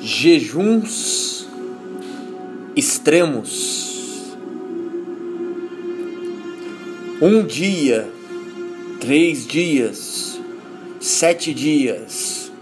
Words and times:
jejuns 0.00 1.48
extremos. 2.76 4.36
Um 7.20 7.44
dia, 7.44 8.08
três 9.00 9.46
dias, 9.46 10.40
sete 11.00 11.52
dias, 11.52 12.52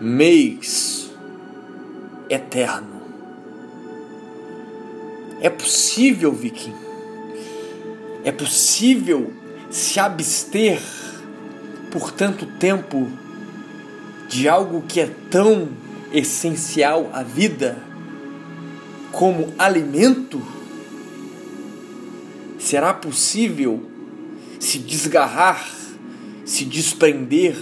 mês 0.00 1.10
eterno. 2.28 3.02
É 5.40 5.48
possível, 5.48 6.32
Viking. 6.32 6.74
É 8.24 8.32
possível 8.32 9.32
se 9.70 9.98
abster 9.98 10.80
por 11.90 12.10
tanto 12.12 12.46
tempo 12.46 13.10
de 14.28 14.48
algo 14.48 14.82
que 14.82 15.00
é 15.00 15.10
tão 15.30 15.68
essencial 16.14 17.10
à 17.12 17.22
vida 17.22 17.76
como 19.10 19.52
alimento? 19.58 20.40
Será 22.58 22.94
possível 22.94 23.90
se 24.58 24.78
desgarrar, 24.78 25.68
se 26.44 26.64
desprender 26.64 27.56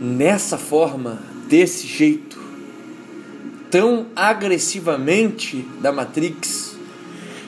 nessa 0.00 0.58
forma, 0.58 1.22
desse 1.48 1.86
jeito, 1.86 2.42
tão 3.70 4.06
agressivamente 4.16 5.68
da 5.80 5.92
Matrix, 5.92 6.76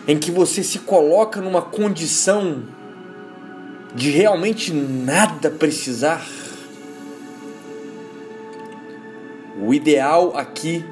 em 0.07 0.19
que 0.19 0.31
você 0.31 0.63
se 0.63 0.81
coloca 0.81 1.41
numa 1.41 1.63
condição 1.63 2.63
de 3.95 4.11
realmente 4.11 4.73
nada 4.73 5.51
precisar? 5.51 6.25
O 9.59 9.73
ideal 9.73 10.37
aqui 10.37 10.85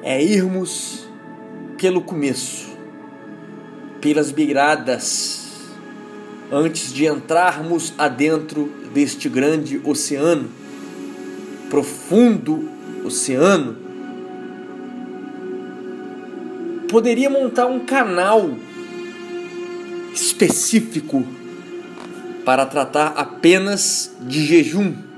é 0.00 0.22
irmos 0.22 1.08
pelo 1.76 2.00
começo, 2.00 2.68
pelas 4.00 4.30
beiradas, 4.30 5.68
antes 6.52 6.92
de 6.92 7.06
entrarmos 7.06 7.92
adentro 7.98 8.72
deste 8.94 9.28
grande 9.28 9.80
oceano, 9.82 10.48
profundo 11.68 12.68
oceano. 13.04 13.76
Poderia 16.88 17.28
montar 17.28 17.66
um 17.66 17.80
canal 17.80 18.50
específico 20.14 21.24
para 22.44 22.66
tratar 22.66 23.14
apenas 23.16 24.14
de 24.20 24.46
jejum 24.46 25.09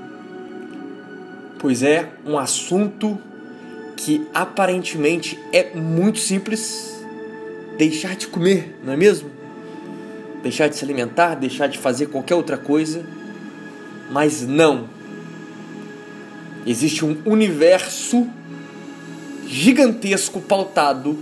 pois 1.63 1.81
é 1.81 2.09
um 2.25 2.37
assunto 2.37 3.17
que 3.95 4.27
aparentemente 4.33 5.39
é 5.53 5.73
muito 5.73 6.19
simples 6.19 7.01
deixar 7.77 8.17
de 8.17 8.27
comer, 8.27 8.77
não 8.83 8.91
é 8.91 8.97
mesmo? 8.97 9.31
Deixar 10.43 10.67
de 10.67 10.75
se 10.75 10.83
alimentar, 10.83 11.35
deixar 11.35 11.67
de 11.67 11.77
fazer 11.77 12.07
qualquer 12.07 12.35
outra 12.35 12.57
coisa, 12.57 13.05
mas 14.11 14.45
não. 14.45 14.89
Existe 16.67 17.05
um 17.05 17.17
universo 17.25 18.27
gigantesco 19.47 20.41
pautado 20.41 21.17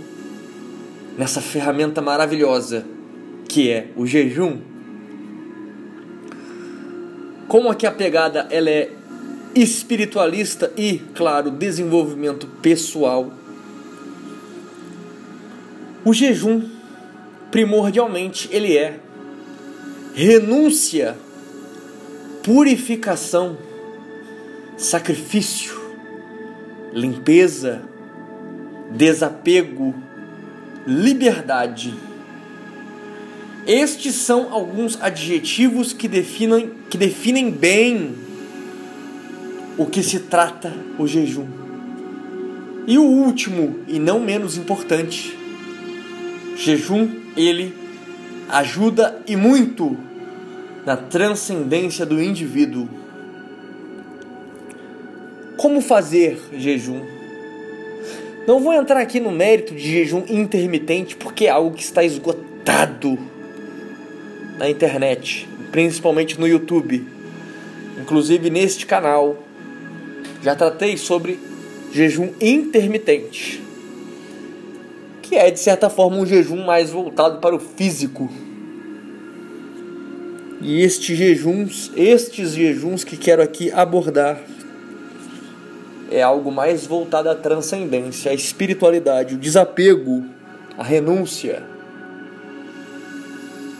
nessa 1.16 1.40
ferramenta 1.40 2.02
maravilhosa 2.02 2.84
que 3.48 3.70
é 3.70 3.90
o 3.94 4.04
jejum. 4.04 4.58
Como 7.46 7.70
aqui 7.70 7.86
a 7.86 7.92
pegada 7.92 8.48
ela 8.50 8.68
é 8.68 8.90
espiritualista 9.54 10.72
e, 10.76 10.98
claro, 11.14 11.50
desenvolvimento 11.50 12.46
pessoal. 12.60 13.32
O 16.04 16.12
jejum, 16.12 16.68
primordialmente, 17.50 18.48
ele 18.50 18.76
é 18.76 18.98
renúncia, 20.14 21.16
purificação, 22.42 23.56
sacrifício, 24.76 25.80
limpeza, 26.92 27.82
desapego, 28.90 29.94
liberdade. 30.86 31.94
Estes 33.66 34.16
são 34.16 34.52
alguns 34.52 35.00
adjetivos 35.00 35.92
que 35.92 36.08
definem, 36.08 36.72
que 36.90 36.98
definem 36.98 37.50
bem 37.50 38.31
o 39.76 39.86
que 39.86 40.02
se 40.02 40.20
trata 40.20 40.72
o 40.98 41.06
jejum. 41.06 41.46
E 42.86 42.98
o 42.98 43.04
último 43.04 43.76
e 43.86 43.98
não 43.98 44.20
menos 44.20 44.56
importante, 44.56 45.36
jejum, 46.56 47.08
ele 47.36 47.74
ajuda 48.48 49.22
e 49.26 49.36
muito 49.36 49.96
na 50.84 50.96
transcendência 50.96 52.04
do 52.04 52.20
indivíduo. 52.20 52.88
Como 55.56 55.80
fazer 55.80 56.38
jejum? 56.52 57.00
Não 58.46 58.58
vou 58.58 58.72
entrar 58.72 59.00
aqui 59.00 59.20
no 59.20 59.30
mérito 59.30 59.74
de 59.74 59.80
jejum 59.80 60.24
intermitente 60.28 61.14
porque 61.14 61.46
é 61.46 61.50
algo 61.50 61.76
que 61.76 61.84
está 61.84 62.02
esgotado 62.02 63.16
na 64.58 64.68
internet, 64.68 65.48
principalmente 65.70 66.38
no 66.38 66.48
YouTube. 66.48 67.06
Inclusive 68.00 68.50
neste 68.50 68.84
canal 68.84 69.38
já 70.42 70.56
tratei 70.56 70.96
sobre 70.96 71.38
jejum 71.92 72.30
intermitente, 72.40 73.62
que 75.22 75.36
é 75.36 75.50
de 75.50 75.60
certa 75.60 75.88
forma 75.88 76.16
um 76.16 76.26
jejum 76.26 76.64
mais 76.64 76.90
voltado 76.90 77.38
para 77.38 77.54
o 77.54 77.60
físico. 77.60 78.28
E 80.60 80.82
estes 80.82 81.16
jejuns, 81.16 81.90
estes 81.96 82.52
jejuns 82.52 83.04
que 83.04 83.16
quero 83.16 83.42
aqui 83.42 83.70
abordar 83.70 84.40
é 86.10 86.22
algo 86.22 86.50
mais 86.50 86.86
voltado 86.86 87.28
à 87.30 87.34
transcendência, 87.34 88.30
à 88.30 88.34
espiritualidade, 88.34 89.34
o 89.34 89.38
desapego, 89.38 90.24
a 90.76 90.82
renúncia, 90.82 91.62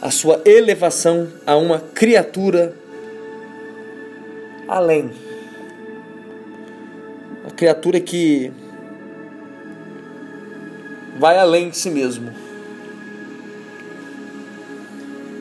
a 0.01 0.11
sua 0.11 0.41
elevação 0.45 1.29
a 1.47 1.57
uma 1.57 1.79
criatura 1.79 2.75
além 4.67 5.11
criatura 7.63 8.01
que 8.01 8.51
vai 11.17 11.39
além 11.39 11.71
de 11.71 11.77
si 11.77 11.91
mesmo. 11.91 12.33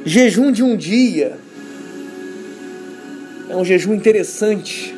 Jejum 0.05 0.51
de 0.51 0.61
um 0.61 0.77
dia 0.77 1.39
é 3.49 3.55
um 3.55 3.65
jejum 3.65 3.95
interessante, 3.95 4.95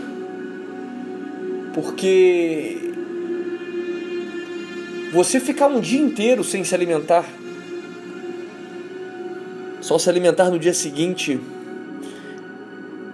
porque 1.74 2.92
você 5.14 5.40
ficar 5.40 5.68
um 5.68 5.80
dia 5.80 6.02
inteiro 6.02 6.44
sem 6.44 6.66
se 6.66 6.76
alimentar, 6.76 7.26
só 9.80 9.98
se 9.98 10.10
alimentar 10.10 10.50
no 10.50 10.60
dia 10.60 10.74
seguinte, 10.74 11.40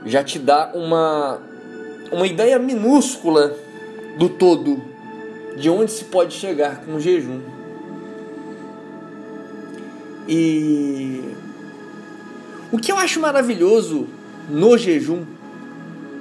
já 0.03 0.24
te 0.24 0.40
dá 0.40 0.72
uma, 0.74 1.40
uma 2.12 2.25
ideia 2.25 2.58
minúscula 2.58 3.69
do 4.18 4.30
todo, 4.30 4.81
de 5.58 5.70
onde 5.70 5.92
se 5.92 6.06
pode 6.06 6.34
chegar 6.34 6.81
com 6.81 6.96
o 6.96 7.00
jejum. 7.00 7.42
E 10.28 11.24
o 12.72 12.78
que 12.78 12.92
eu 12.92 12.98
acho 12.98 13.19
maravilhoso 13.19 14.08
no 14.50 14.78
jejum, 14.78 15.25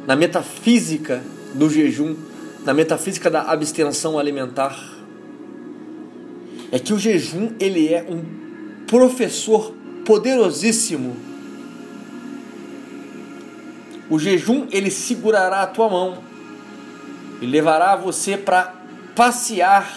na 0.07 0.17
metafísica 0.17 1.23
do 1.55 1.69
jejum, 1.69 2.17
na 2.65 2.73
metafísica 2.73 3.31
da 3.31 3.43
abstenção 3.43 4.19
alimentar, 4.19 4.97
é 6.73 6.79
que 6.79 6.93
o 6.93 6.99
jejum 6.99 7.53
ele 7.61 7.93
é 7.93 8.07
um 8.09 8.23
professor 8.87 9.75
poderosíssimo. 10.05 11.17
O 14.09 14.19
jejum 14.19 14.67
ele 14.71 14.91
segurará 14.91 15.63
a 15.63 15.67
tua 15.67 15.89
mão 15.91 16.28
e 17.41 17.47
levará 17.47 17.97
você 17.97 18.37
para 18.37 18.75
passear 19.15 19.91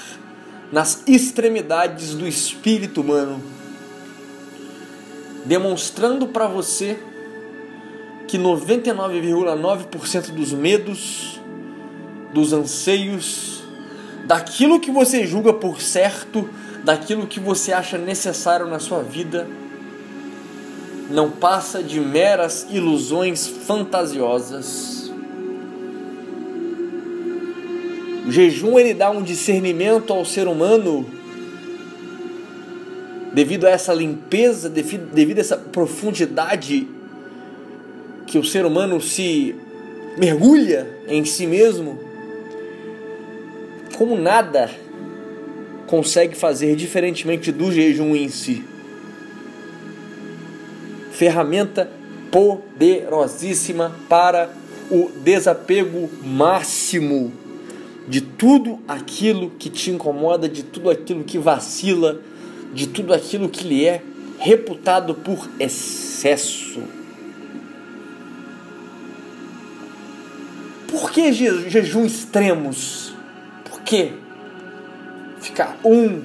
nas 0.72 1.04
extremidades 1.06 2.14
do 2.16 2.28
espírito 2.28 3.02
humano, 3.02 3.42
demonstrando 5.46 6.28
para 6.28 6.48
você 6.48 6.98
que 8.28 8.38
99,9% 8.38 10.32
dos 10.32 10.54
medos, 10.54 11.42
dos 12.34 12.54
anseios, 12.54 13.64
daquilo 14.26 14.80
que 14.80 14.90
você 14.90 15.28
julga 15.28 15.52
por 15.52 15.82
certo, 15.82 16.50
daquilo 16.84 17.28
que 17.28 17.40
você 17.40 17.74
acha 17.74 17.98
necessário 17.98 18.68
na 18.68 18.80
sua 18.80 19.04
vida, 19.04 19.48
não 21.10 21.30
passa 21.30 21.84
de 21.84 22.00
meras 22.00 22.66
ilusões 22.70 23.46
fantasiosas 23.46 25.01
O 28.32 28.34
jejum 28.34 28.80
ele 28.80 28.94
dá 28.94 29.12
um 29.12 29.22
discernimento 29.22 30.14
ao 30.14 30.24
ser 30.24 30.48
humano 30.48 31.06
devido 33.34 33.68
a 33.68 33.70
essa 33.72 33.94
limpeza, 33.94 34.70
devido, 34.70 35.38
a 35.38 35.42
essa 35.42 35.58
profundidade 35.58 36.88
que 38.26 38.38
o 38.38 38.44
ser 38.46 38.66
humano 38.66 39.02
se 39.02 39.54
mergulha 40.18 40.88
em 41.10 41.26
si 41.26 41.46
mesmo, 41.46 42.00
como 43.98 44.16
nada 44.16 44.72
consegue 45.86 46.34
fazer 46.34 46.78
diferentemente 46.78 47.52
do 47.52 47.70
jejum 47.70 48.16
em 48.16 48.30
si. 48.30 48.64
Ferramenta 51.12 51.92
poderosíssima 52.32 53.94
para 54.08 54.50
o 54.90 55.12
desapego 55.22 56.10
máximo 56.24 57.41
de 58.12 58.20
tudo 58.20 58.78
aquilo 58.90 59.52
que 59.52 59.70
te 59.70 59.90
incomoda, 59.90 60.50
de 60.50 60.64
tudo 60.64 60.90
aquilo 60.90 61.24
que 61.24 61.38
vacila, 61.38 62.20
de 62.74 62.86
tudo 62.86 63.14
aquilo 63.14 63.48
que 63.48 63.66
lhe 63.66 63.86
é 63.86 64.04
reputado 64.38 65.16
por 65.16 65.50
excesso. 65.58 66.84
Por 70.90 71.10
que 71.10 71.32
jejum 71.32 72.06
extremos? 72.06 73.14
Por 73.64 73.80
que 73.80 74.12
ficar 75.40 75.80
um, 75.82 76.22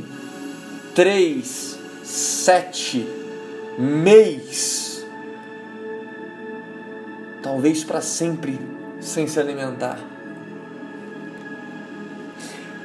três, 0.92 1.78
sete 2.02 3.06
mês, 3.78 5.06
talvez 7.44 7.84
para 7.84 8.00
sempre, 8.00 8.58
sem 9.00 9.28
se 9.28 9.38
alimentar? 9.38 10.15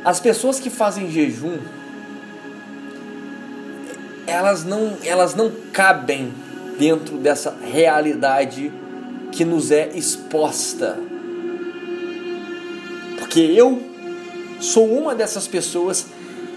As 0.03 0.19
pessoas 0.19 0.59
que 0.59 0.69
fazem 0.69 1.12
jejum, 1.12 1.59
elas 4.25 4.63
não, 4.63 4.98
elas 5.03 5.36
não 5.36 5.51
cabem 5.71 6.33
dentro 6.80 7.18
dessa 7.18 7.56
realidade 7.62 8.71
que 9.31 9.45
nos 9.45 9.69
é 9.69 9.89
exposta. 9.95 10.98
Porque 13.19 13.39
eu 13.39 13.81
sou 14.59 14.92
uma 14.92 15.13
dessas 15.13 15.48
pessoas 15.48 16.07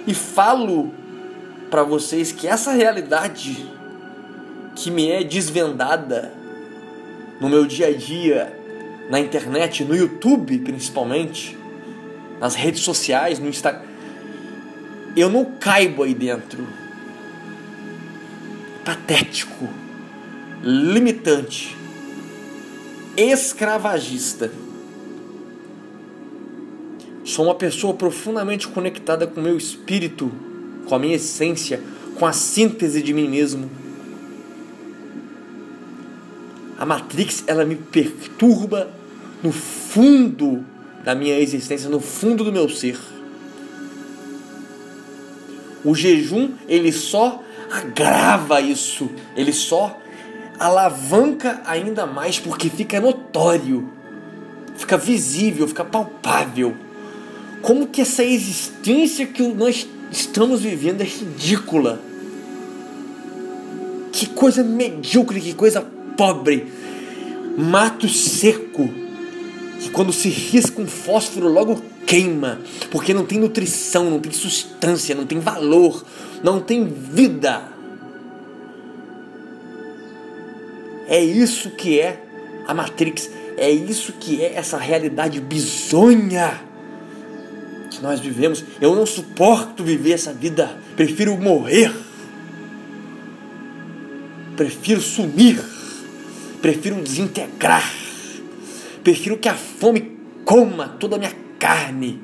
e 0.07 0.15
falo 0.15 0.93
para 1.71 1.83
vocês 1.83 2.33
que 2.33 2.47
essa 2.47 2.73
realidade 2.73 3.69
que 4.75 4.91
me 4.91 5.11
é 5.11 5.23
desvendada 5.23 6.33
no 7.41 7.49
meu 7.49 7.67
dia 7.67 7.89
a 7.89 7.93
dia, 7.93 8.59
na 9.11 9.21
internet, 9.21 9.85
no 9.85 9.95
YouTube 9.95 10.59
principalmente, 10.61 11.59
nas 12.45 12.55
redes 12.55 12.83
sociais, 12.83 13.39
no 13.39 13.49
Instagram, 13.49 13.81
eu 15.17 15.31
não 15.31 15.47
caibo 15.47 16.03
aí 16.03 16.13
dentro. 16.13 16.69
Patético, 18.85 19.67
limitante, 20.63 21.75
escravagista. 23.17 24.53
Sou 27.25 27.47
uma 27.47 27.55
pessoa 27.55 27.95
profundamente 27.95 28.69
conectada 28.69 29.27
com 29.27 29.41
o 29.41 29.43
meu 29.43 29.57
espírito, 29.57 30.31
com 30.85 30.95
a 30.95 30.99
minha 30.99 31.17
essência, 31.17 31.81
com 32.19 32.27
a 32.27 32.33
síntese 32.35 33.03
de 33.03 33.15
mim 33.15 33.27
mesmo. 33.27 33.71
A 36.77 36.85
Matrix, 36.85 37.43
ela 37.47 37.65
me 37.65 37.77
perturba 37.77 38.91
no 39.43 39.51
fundo 39.51 40.74
da 41.05 41.15
minha 41.15 41.39
existência, 41.39 41.89
no 41.89 42.01
fundo 42.01 42.43
do 42.43 42.53
meu 42.53 42.69
ser. 42.69 42.99
O 45.85 45.95
jejum, 45.95 46.51
ele 46.67 46.91
só 46.91 47.43
agrava 47.71 48.61
isso, 48.61 49.11
ele 49.37 49.53
só 49.53 50.01
alavanca 50.59 51.63
ainda 51.67 52.07
mais 52.07 52.41
porque 52.41 52.69
fica 52.71 53.01
notório, 53.01 53.89
fica 54.77 54.97
visível, 54.97 55.69
fica 55.69 55.85
palpável 55.85 56.75
como 57.65 57.87
que 57.87 58.03
essa 58.03 58.23
existência 58.23 59.27
que 59.27 59.43
nós 59.43 59.89
estamos 60.13 60.61
vivendo 60.61 61.01
é 61.01 61.05
ridícula. 61.05 61.99
Que 64.13 64.27
coisa 64.27 64.63
medíocre, 64.63 65.41
que 65.41 65.55
coisa 65.55 65.81
pobre. 66.15 66.71
Mato 67.57 68.07
seco, 68.07 68.91
que 69.85 69.91
quando 69.91 70.13
se 70.13 70.31
risca 70.31 70.81
um 70.81 70.87
fósforo 70.87 71.47
logo 71.47 71.83
queima, 72.07 72.59
porque 72.91 73.13
não 73.13 73.27
tem 73.27 73.39
nutrição, 73.39 74.09
não 74.09 74.19
tem 74.19 74.33
substância, 74.33 75.15
não 75.15 75.27
tem 75.27 75.39
valor, 75.39 76.03
não 76.43 76.59
tem 76.59 76.87
vida. 76.87 77.63
É 81.07 81.23
isso 81.23 81.71
que 81.71 82.01
é 82.01 82.23
a 82.67 82.73
Matrix, 82.73 83.31
é 83.59 83.71
isso 83.71 84.15
que 84.15 84.43
é 84.43 84.55
essa 84.55 84.79
realidade 84.79 85.39
bizonha 85.39 86.63
que 87.91 88.03
nós 88.03 88.21
vivemos. 88.21 88.65
Eu 88.81 88.97
não 88.97 89.05
suporto 89.05 89.85
viver 89.85 90.13
essa 90.13 90.33
vida. 90.33 90.79
Prefiro 90.97 91.37
morrer. 91.37 91.95
Prefiro 94.57 95.03
sumir. 95.03 95.63
Prefiro 96.63 97.03
desintegrar. 97.03 98.04
Prefiro 99.05 99.39
que 99.39 99.49
a 99.49 99.55
fome 99.55 100.19
coma 100.45 100.89
toda 100.89 101.15
a 101.15 101.19
minha 101.19 101.33
carne, 101.59 102.21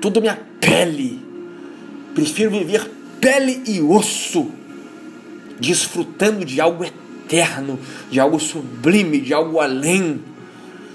toda 0.00 0.20
a 0.20 0.22
minha 0.22 0.40
pele. 0.60 1.20
Prefiro 2.14 2.50
viver 2.50 2.90
pele 3.20 3.62
e 3.66 3.80
osso, 3.82 4.50
desfrutando 5.60 6.44
de 6.44 6.60
algo 6.60 6.84
eterno, 6.84 7.78
de 8.10 8.18
algo 8.18 8.40
sublime, 8.40 9.20
de 9.20 9.34
algo 9.34 9.60
além, 9.60 10.22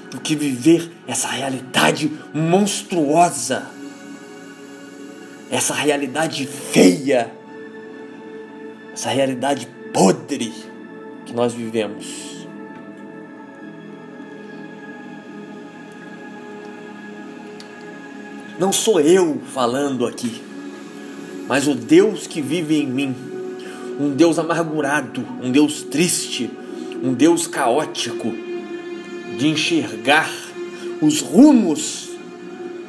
do 0.09 0.19
que 0.19 0.35
viver 0.35 0.89
essa 1.07 1.27
realidade 1.27 2.11
monstruosa 2.33 3.77
essa 5.49 5.73
realidade 5.73 6.45
feia, 6.45 7.31
essa 8.93 9.09
realidade 9.09 9.67
podre 9.93 10.53
que 11.25 11.33
nós 11.33 11.53
vivemos. 11.53 12.36
Não 18.59 18.71
sou 18.71 18.99
eu 18.99 19.39
falando 19.53 20.05
aqui, 20.05 20.41
mas 21.47 21.67
o 21.67 21.75
Deus 21.75 22.25
que 22.25 22.41
vive 22.41 22.75
em 22.81 22.87
mim, 22.87 23.15
um 23.99 24.09
Deus 24.09 24.39
amargurado, 24.39 25.25
um 25.41 25.51
Deus 25.51 25.83
triste, 25.83 26.49
um 27.03 27.13
Deus 27.13 27.45
caótico, 27.45 28.33
de 29.37 29.47
enxergar 29.47 30.31
os 31.01 31.21
rumos 31.21 32.09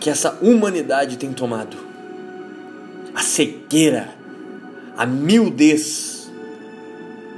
que 0.00 0.08
essa 0.08 0.38
humanidade 0.40 1.18
tem 1.18 1.32
tomado 1.32 1.88
a 3.14 3.20
cegueira, 3.20 4.08
a 4.96 5.04
miudez, 5.04 6.30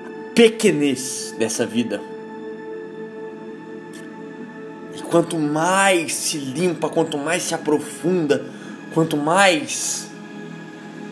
a 0.04 0.34
pequenez 0.34 1.34
dessa 1.38 1.64
vida. 1.64 2.00
Quanto 5.10 5.38
mais 5.38 6.12
se 6.12 6.38
limpa, 6.38 6.88
quanto 6.88 7.18
mais 7.18 7.42
se 7.42 7.54
aprofunda, 7.54 8.46
quanto 8.94 9.16
mais 9.16 10.08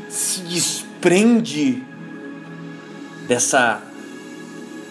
se 0.08 0.40
desprende 0.42 1.82
dessa 3.26 3.82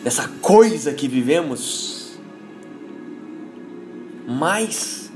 dessa 0.04 0.28
coisa 0.42 0.94
que 0.94 1.08
vivemos, 1.08 2.18
mais 4.28 5.12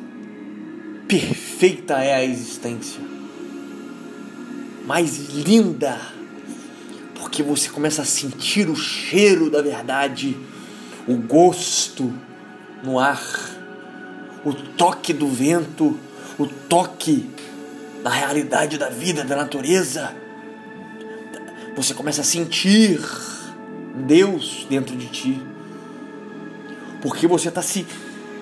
perfeita 1.07 1.95
é 2.03 2.15
a 2.15 2.23
existência. 2.23 3.01
Mais 4.85 5.29
linda, 5.29 5.99
porque 7.15 7.43
você 7.43 7.69
começa 7.69 8.01
a 8.01 8.05
sentir 8.05 8.69
o 8.69 8.75
cheiro 8.75 9.49
da 9.49 9.61
verdade, 9.61 10.37
o 11.07 11.15
gosto 11.15 12.13
no 12.83 12.99
ar, 12.99 13.21
o 14.45 14.53
toque 14.53 15.13
do 15.13 15.27
vento, 15.27 15.97
o 16.37 16.47
toque 16.47 17.29
da 18.03 18.09
realidade 18.09 18.77
da 18.77 18.89
vida, 18.89 19.23
da 19.23 19.35
natureza. 19.35 20.13
Você 21.75 21.93
começa 21.93 22.21
a 22.21 22.23
sentir 22.23 22.99
Deus 24.05 24.65
dentro 24.69 24.95
de 24.95 25.07
ti. 25.07 25.41
Porque 27.01 27.27
você 27.27 27.49
está 27.49 27.61
se 27.61 27.85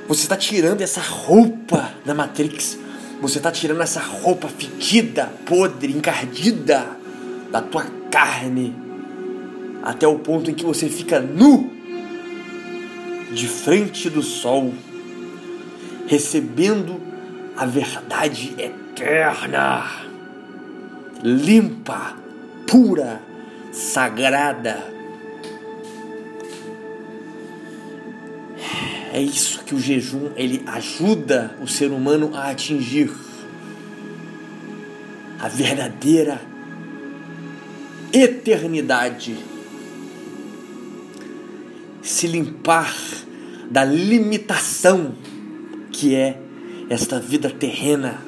você 0.08 0.24
está 0.24 0.36
tirando 0.36 0.82
essa 0.82 1.02
roupa 1.02 1.94
da 2.04 2.16
Matrix 2.16 2.80
você 3.22 3.38
está 3.38 3.52
tirando 3.52 3.82
essa 3.82 4.00
roupa 4.00 4.48
fedida, 4.48 5.26
podre, 5.46 5.92
encardida 5.92 6.98
da 7.52 7.62
tua 7.62 7.86
carne, 8.10 8.74
até 9.84 10.08
o 10.08 10.20
ponto 10.20 10.50
em 10.50 10.54
que 10.54 10.64
você 10.64 10.88
fica 10.88 11.20
nu, 11.20 11.70
de 13.34 13.48
frente 13.48 14.10
do 14.10 14.24
sol, 14.24 14.74
recebendo 16.10 17.00
a 17.56 17.68
verdade 17.68 18.56
eterna 18.58 19.86
limpa, 21.24 22.16
pura, 22.66 23.22
sagrada. 23.72 24.92
É 29.14 29.22
isso 29.22 29.64
que 29.64 29.76
o 29.76 29.80
jejum 29.80 30.32
ele 30.36 30.64
ajuda 30.66 31.56
o 31.62 31.68
ser 31.68 31.92
humano 31.92 32.32
a 32.34 32.50
atingir 32.50 33.12
a 35.40 35.48
verdadeira 35.48 36.42
eternidade. 38.12 39.38
Se 42.02 42.26
limpar 42.26 42.96
da 43.70 43.86
limitação 43.86 45.14
que 46.00 46.16
é 46.16 46.38
esta 46.90 47.20
vida 47.20 47.50
terrena. 47.50 48.22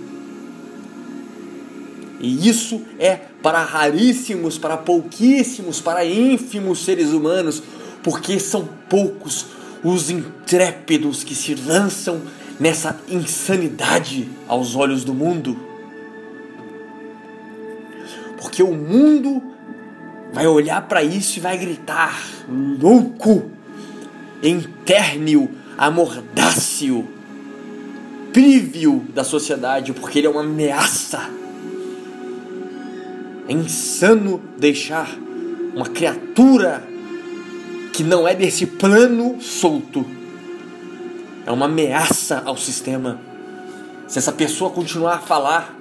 E 2.19 2.49
isso 2.49 2.81
é 2.99 3.15
para 3.41 3.63
raríssimos, 3.63 4.57
para 4.57 4.75
pouquíssimos, 4.75 5.79
para 5.79 6.05
ínfimos 6.05 6.83
seres 6.83 7.13
humanos, 7.13 7.63
porque 8.03 8.39
são 8.41 8.67
poucos 8.89 9.45
os 9.81 10.09
intrépidos 10.09 11.23
que 11.23 11.33
se 11.33 11.55
lançam 11.55 12.21
nessa 12.59 12.99
insanidade 13.07 14.29
aos 14.49 14.75
olhos 14.75 15.05
do 15.05 15.13
mundo. 15.13 15.57
Porque 18.37 18.61
o 18.61 18.73
mundo 18.73 19.41
vai 20.33 20.45
olhar 20.45 20.81
para 20.89 21.01
isso 21.01 21.39
e 21.39 21.41
vai 21.41 21.57
gritar: 21.57 22.21
louco, 22.49 23.49
intérnio, 24.43 25.49
amordácio, 25.77 27.20
prívio 28.33 29.05
da 29.13 29.23
sociedade, 29.23 29.93
porque 29.93 30.19
ele 30.19 30.27
é 30.27 30.29
uma 30.29 30.41
ameaça. 30.41 31.29
É 33.47 33.53
insano 33.53 34.41
deixar 34.57 35.09
uma 35.75 35.85
criatura 35.85 36.83
que 37.93 38.03
não 38.03 38.27
é 38.27 38.33
desse 38.33 38.65
plano 38.65 39.41
solto. 39.41 40.05
É 41.45 41.51
uma 41.51 41.65
ameaça 41.65 42.41
ao 42.45 42.55
sistema. 42.55 43.19
Se 44.07 44.17
essa 44.17 44.31
pessoa 44.31 44.71
continuar 44.71 45.15
a 45.15 45.19
falar, 45.19 45.75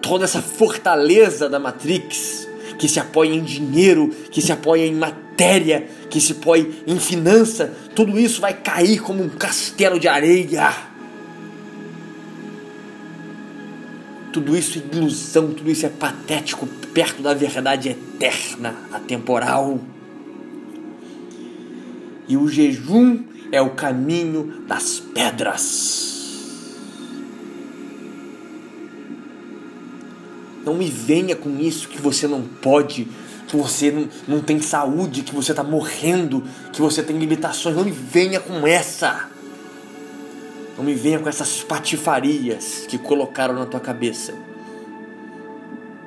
toda 0.00 0.24
essa 0.24 0.40
fortaleza 0.40 1.48
da 1.48 1.58
Matrix, 1.58 2.48
que 2.78 2.88
se 2.88 3.00
apoia 3.00 3.34
em 3.34 3.42
dinheiro, 3.42 4.08
que 4.30 4.40
se 4.40 4.52
apoia 4.52 4.86
em 4.86 4.94
matéria, 4.94 5.88
que 6.10 6.20
se 6.20 6.32
apoia 6.32 6.68
em 6.86 6.98
finança, 6.98 7.72
tudo 7.94 8.18
isso 8.18 8.40
vai 8.40 8.54
cair 8.54 9.00
como 9.00 9.22
um 9.22 9.28
castelo 9.28 9.98
de 9.98 10.08
areia. 10.08 10.95
Tudo 14.36 14.54
isso 14.54 14.78
é 14.78 14.94
ilusão, 14.94 15.54
tudo 15.54 15.70
isso 15.70 15.86
é 15.86 15.88
patético 15.88 16.66
perto 16.92 17.22
da 17.22 17.32
verdade 17.32 17.88
eterna, 17.88 18.76
atemporal. 18.92 19.80
E 22.28 22.36
o 22.36 22.46
jejum 22.46 23.24
é 23.50 23.62
o 23.62 23.70
caminho 23.70 24.62
das 24.68 25.00
pedras. 25.00 26.12
Não 30.66 30.74
me 30.74 30.90
venha 30.90 31.34
com 31.34 31.58
isso 31.58 31.88
que 31.88 31.98
você 31.98 32.28
não 32.28 32.42
pode, 32.42 33.08
que 33.48 33.56
você 33.56 33.90
não, 33.90 34.06
não 34.28 34.42
tem 34.42 34.60
saúde, 34.60 35.22
que 35.22 35.34
você 35.34 35.52
está 35.52 35.64
morrendo, 35.64 36.44
que 36.74 36.82
você 36.82 37.02
tem 37.02 37.16
limitações. 37.16 37.74
Não 37.74 37.86
me 37.86 37.90
venha 37.90 38.38
com 38.38 38.66
essa. 38.66 39.30
Não 40.76 40.84
me 40.84 40.94
venha 40.94 41.18
com 41.18 41.28
essas 41.28 41.62
patifarias 41.62 42.84
que 42.86 42.98
colocaram 42.98 43.54
na 43.54 43.64
tua 43.64 43.80
cabeça. 43.80 44.34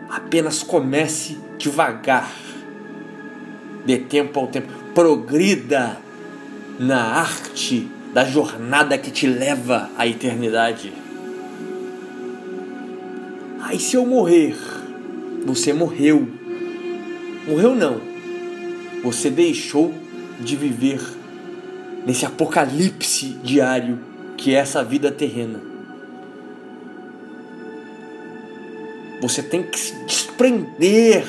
Apenas 0.07 0.61
comece 0.61 1.39
devagar. 1.57 2.31
Dê 3.83 3.97
tempo 3.97 4.39
ao 4.39 4.47
tempo. 4.47 4.71
Progrida 4.93 5.97
na 6.79 7.01
arte 7.01 7.89
da 8.13 8.23
jornada 8.25 8.97
que 8.97 9.09
te 9.09 9.25
leva 9.25 9.89
à 9.97 10.05
eternidade. 10.05 10.93
Aí 13.61 13.79
se 13.79 13.95
eu 13.95 14.05
morrer, 14.05 14.55
você 15.45 15.73
morreu. 15.73 16.27
Morreu 17.47 17.73
não. 17.75 18.01
Você 19.03 19.29
deixou 19.29 19.93
de 20.39 20.55
viver 20.55 21.01
nesse 22.05 22.25
apocalipse 22.25 23.37
diário 23.43 24.08
que 24.39 24.55
é 24.55 24.57
essa 24.57 24.81
vida 24.81 25.11
terrena. 25.11 25.59
Você 29.21 29.43
tem 29.43 29.61
que 29.61 29.77
se 29.77 29.93
desprender 30.05 31.25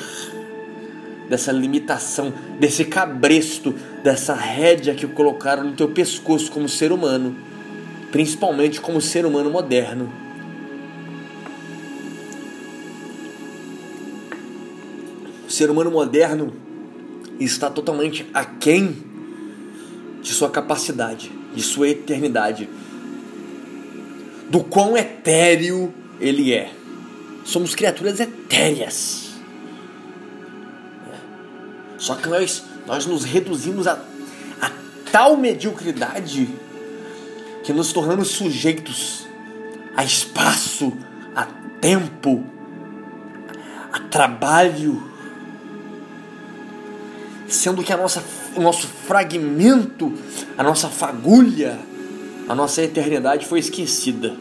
dessa 1.29 1.51
limitação, 1.51 2.33
desse 2.57 2.85
cabresto, 2.85 3.75
dessa 4.01 4.33
rédea 4.33 4.95
que 4.95 5.05
colocaram 5.07 5.65
no 5.65 5.73
teu 5.73 5.89
pescoço 5.89 6.49
como 6.49 6.69
ser 6.69 6.93
humano, 6.93 7.35
principalmente 8.13 8.79
como 8.79 9.01
ser 9.01 9.25
humano 9.25 9.51
moderno. 9.51 10.11
O 15.45 15.51
ser 15.51 15.69
humano 15.69 15.91
moderno 15.91 16.53
está 17.41 17.69
totalmente 17.69 18.25
aquém 18.33 18.95
de 20.21 20.31
sua 20.31 20.49
capacidade, 20.49 21.29
de 21.53 21.61
sua 21.61 21.89
eternidade 21.89 22.69
do 24.51 24.61
quão 24.61 24.97
etéreo 24.97 25.93
ele 26.19 26.53
é. 26.53 26.69
Somos 27.45 27.73
criaturas 27.73 28.19
etéreas. 28.19 29.31
Só 31.97 32.15
que 32.15 32.27
nós, 32.27 32.63
nós 32.85 33.05
nos 33.05 33.23
reduzimos 33.23 33.87
a, 33.87 33.93
a 34.61 34.71
tal 35.09 35.37
mediocridade 35.37 36.49
que 37.63 37.71
nos 37.71 37.93
tornamos 37.93 38.27
sujeitos 38.27 39.25
a 39.95 40.03
espaço, 40.03 40.91
a 41.33 41.45
tempo, 41.79 42.43
a 43.93 43.99
trabalho, 43.99 45.09
sendo 47.47 47.83
que 47.83 47.93
a 47.93 47.97
nossa, 47.97 48.21
o 48.55 48.61
nosso 48.61 48.87
fragmento, 48.87 50.13
a 50.57 50.63
nossa 50.63 50.89
fagulha, 50.89 51.79
a 52.47 52.55
nossa 52.55 52.81
eternidade 52.81 53.45
foi 53.45 53.59
esquecida. 53.59 54.33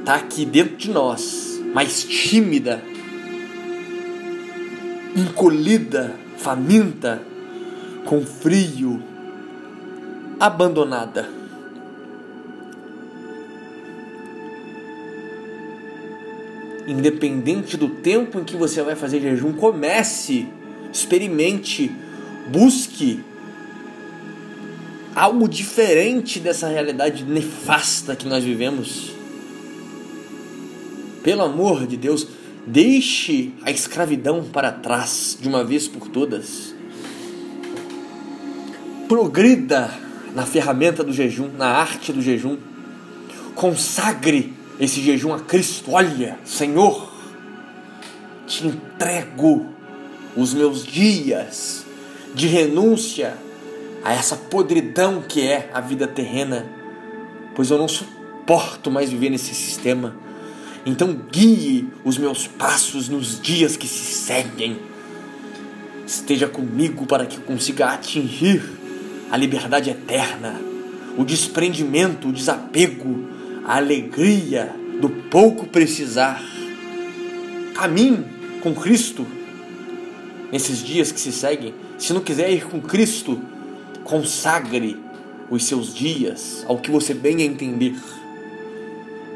Está 0.00 0.16
aqui 0.16 0.44
dentro 0.44 0.76
de 0.76 0.90
nós, 0.90 1.60
mais 1.72 2.04
tímida, 2.04 2.82
encolhida, 5.16 6.14
faminta, 6.36 7.22
com 8.04 8.24
frio, 8.24 9.02
abandonada. 10.38 11.28
Independente 16.86 17.78
do 17.78 17.88
tempo 17.88 18.38
em 18.38 18.44
que 18.44 18.56
você 18.56 18.82
vai 18.82 18.94
fazer 18.94 19.20
jejum, 19.20 19.54
comece, 19.54 20.46
experimente, 20.92 21.90
busque 22.48 23.24
algo 25.14 25.48
diferente 25.48 26.40
dessa 26.40 26.68
realidade 26.68 27.24
nefasta 27.24 28.16
que 28.16 28.26
nós 28.26 28.42
vivemos. 28.42 29.12
Pelo 31.22 31.42
amor 31.42 31.86
de 31.86 31.96
Deus, 31.96 32.26
deixe 32.66 33.52
a 33.62 33.70
escravidão 33.70 34.44
para 34.44 34.72
trás 34.72 35.38
de 35.40 35.48
uma 35.48 35.64
vez 35.64 35.86
por 35.86 36.08
todas. 36.08 36.74
Progrida 39.08 39.90
na 40.34 40.44
ferramenta 40.44 41.04
do 41.04 41.12
jejum, 41.12 41.48
na 41.56 41.68
arte 41.68 42.12
do 42.12 42.20
jejum. 42.20 42.58
Consagre 43.54 44.52
esse 44.80 45.00
jejum 45.00 45.32
a 45.32 45.40
Cristo. 45.40 45.92
Olha, 45.92 46.38
Senhor, 46.44 47.12
te 48.46 48.66
entrego 48.66 49.66
os 50.36 50.52
meus 50.52 50.84
dias 50.84 51.86
de 52.34 52.48
renúncia 52.48 53.38
a 54.04 54.12
essa 54.12 54.36
podridão 54.36 55.22
que 55.22 55.40
é 55.40 55.70
a 55.72 55.80
vida 55.80 56.06
terrena, 56.06 56.66
pois 57.54 57.70
eu 57.70 57.78
não 57.78 57.88
suporto 57.88 58.90
mais 58.90 59.10
viver 59.10 59.30
nesse 59.30 59.54
sistema. 59.54 60.14
Então 60.84 61.18
guie 61.32 61.88
os 62.04 62.18
meus 62.18 62.46
passos 62.46 63.08
nos 63.08 63.40
dias 63.40 63.78
que 63.78 63.88
se 63.88 64.12
seguem. 64.12 64.76
Esteja 66.06 66.46
comigo 66.46 67.06
para 67.06 67.24
que 67.24 67.38
eu 67.38 67.42
consiga 67.44 67.86
atingir 67.86 68.62
a 69.30 69.38
liberdade 69.38 69.88
eterna, 69.88 70.60
o 71.16 71.24
desprendimento, 71.24 72.28
o 72.28 72.32
desapego, 72.32 73.26
a 73.64 73.78
alegria 73.78 74.76
do 75.00 75.08
pouco 75.08 75.66
precisar. 75.66 76.42
Caminhe 77.74 78.22
com 78.60 78.74
Cristo 78.74 79.26
nesses 80.52 80.84
dias 80.84 81.10
que 81.10 81.18
se 81.18 81.32
seguem. 81.32 81.74
Se 81.96 82.12
não 82.12 82.20
quiser 82.20 82.52
ir 82.52 82.66
com 82.66 82.82
Cristo, 82.82 83.40
consagre 84.04 85.02
os 85.50 85.64
seus 85.64 85.92
dias 85.94 86.64
ao 86.68 86.78
que 86.78 86.90
você 86.90 87.14
bem 87.14 87.42
entender. 87.42 87.94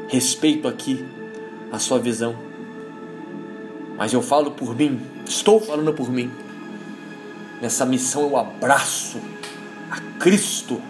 respeito 0.07 0.67
aqui 0.67 1.05
a 1.71 1.77
sua 1.77 1.99
visão. 1.99 2.35
Mas 3.97 4.13
eu 4.13 4.21
falo 4.21 4.51
por 4.51 4.75
mim, 4.75 4.99
estou 5.27 5.59
falando 5.59 5.93
por 5.93 6.09
mim. 6.09 6.31
Nessa 7.61 7.85
missão 7.85 8.21
eu 8.23 8.37
abraço 8.37 9.19
a 9.91 9.99
Cristo, 10.19 10.81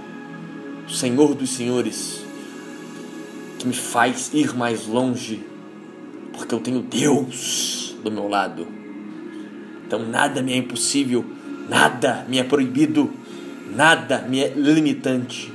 Senhor 0.87 1.33
dos 1.33 1.49
Senhores, 1.49 2.23
que 3.57 3.67
me 3.67 3.73
faz 3.73 4.31
ir 4.33 4.55
mais 4.55 4.87
longe, 4.87 5.43
porque 6.31 6.53
eu 6.53 6.59
tenho 6.59 6.81
Deus 6.81 7.95
do 8.03 8.11
meu 8.11 8.27
lado. 8.27 8.67
Então 9.85 10.07
nada 10.07 10.41
me 10.41 10.53
é 10.53 10.57
impossível, 10.57 11.25
nada 11.67 12.25
me 12.29 12.37
é 12.37 12.43
proibido, 12.43 13.11
nada 13.75 14.25
me 14.27 14.41
é 14.41 14.49
limitante. 14.55 15.53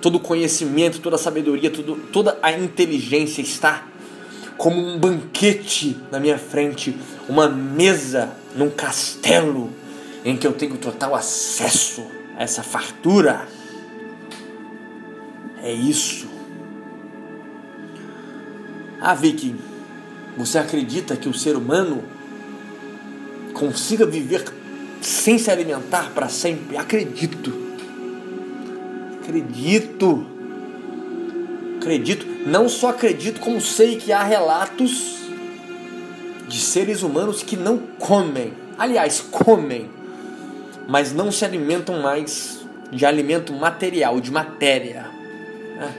Todo 0.00 0.20
conhecimento, 0.20 1.00
toda 1.00 1.16
sabedoria, 1.16 1.70
tudo, 1.70 1.96
toda 2.12 2.38
a 2.42 2.52
inteligência 2.52 3.40
está 3.40 3.86
como 4.56 4.80
um 4.80 4.98
banquete 4.98 5.96
na 6.10 6.20
minha 6.20 6.38
frente, 6.38 6.96
uma 7.28 7.48
mesa 7.48 8.36
num 8.54 8.70
castelo 8.70 9.70
em 10.24 10.36
que 10.36 10.46
eu 10.46 10.52
tenho 10.52 10.76
total 10.76 11.14
acesso 11.14 12.06
a 12.36 12.42
essa 12.42 12.62
fartura. 12.62 13.46
É 15.62 15.72
isso. 15.72 16.26
Ah, 19.00 19.14
Vicky, 19.14 19.54
você 20.36 20.58
acredita 20.58 21.16
que 21.16 21.28
o 21.28 21.34
ser 21.34 21.56
humano 21.56 22.02
consiga 23.52 24.06
viver 24.06 24.44
sem 25.06 25.38
se 25.38 25.50
alimentar 25.50 26.12
para 26.14 26.28
sempre? 26.28 26.76
Acredito. 26.76 27.52
Acredito. 29.22 30.26
Acredito. 31.76 32.26
Não 32.46 32.68
só 32.68 32.90
acredito, 32.90 33.40
como 33.40 33.60
sei 33.60 33.96
que 33.96 34.12
há 34.12 34.22
relatos 34.22 35.14
de 36.48 36.60
seres 36.60 37.02
humanos 37.02 37.42
que 37.42 37.56
não 37.56 37.78
comem. 37.78 38.52
Aliás, 38.78 39.20
comem, 39.20 39.90
mas 40.88 41.12
não 41.12 41.30
se 41.30 41.44
alimentam 41.44 42.00
mais 42.00 42.60
de 42.90 43.04
alimento 43.04 43.52
material, 43.52 44.20
de 44.20 44.30
matéria. 44.30 45.06
Né? 45.76 45.94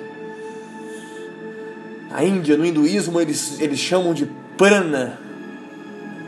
A 2.12 2.24
Índia, 2.24 2.58
no 2.58 2.66
hinduísmo, 2.66 3.20
eles, 3.20 3.60
eles 3.60 3.80
chamam 3.80 4.14
de 4.14 4.26
prana, 4.58 5.20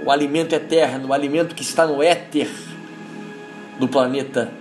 o 0.07 0.11
alimento 0.11 0.55
eterno, 0.55 1.09
o 1.09 1.13
alimento 1.13 1.53
que 1.53 1.61
está 1.61 1.85
no 1.85 2.01
éter 2.01 2.49
do 3.77 3.89
planeta, 3.89 4.53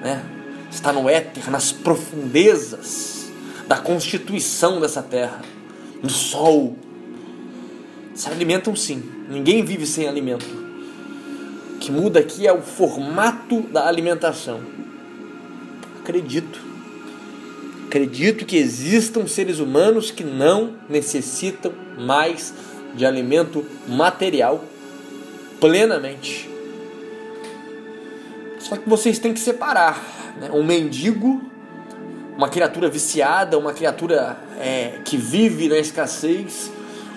né? 0.00 0.24
está 0.70 0.92
no 0.92 1.08
éter, 1.08 1.50
nas 1.50 1.72
profundezas 1.72 3.28
da 3.66 3.76
constituição 3.76 4.80
dessa 4.80 5.02
terra, 5.02 5.42
do 6.00 6.08
sol. 6.08 6.76
Se 8.14 8.28
alimentam 8.30 8.76
sim, 8.76 9.02
ninguém 9.28 9.64
vive 9.64 9.88
sem 9.88 10.06
alimento. 10.06 10.46
O 11.74 11.78
que 11.78 11.90
muda 11.90 12.20
aqui 12.20 12.46
é 12.46 12.52
o 12.52 12.62
formato 12.62 13.60
da 13.62 13.88
alimentação. 13.88 14.60
Acredito 16.00 16.60
Acredito 17.88 18.46
que 18.46 18.56
existam 18.56 19.26
seres 19.26 19.58
humanos 19.58 20.12
que 20.12 20.22
não 20.22 20.76
necessitam 20.88 21.72
mais 21.98 22.54
de 22.94 23.04
alimento 23.04 23.66
material 23.86 24.64
plenamente. 25.62 26.50
Só 28.58 28.76
que 28.76 28.88
vocês 28.88 29.20
têm 29.20 29.32
que 29.32 29.38
separar 29.38 30.02
né? 30.40 30.50
um 30.52 30.64
mendigo, 30.64 31.40
uma 32.36 32.48
criatura 32.48 32.88
viciada, 32.88 33.56
uma 33.56 33.72
criatura 33.72 34.36
é, 34.58 34.98
que 35.04 35.16
vive 35.16 35.68
na 35.68 35.78
escassez, 35.78 36.68